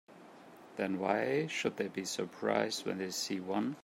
[0.77, 3.75] Then why should they be surprised when they see one?